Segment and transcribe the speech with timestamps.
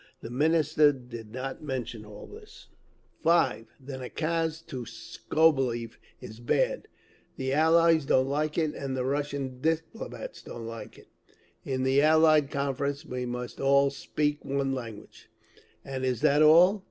[0.21, 2.69] The Minister did not mention all this.)
[3.21, 3.67] 5.
[3.79, 6.87] The nakaz to Skobeliev is bad;
[7.37, 11.09] the Allies don't like it and the Russian diplomats don't like it.
[11.63, 15.29] In the Allied Conference we must all 'speak one language.'
[15.85, 16.79] And is that all?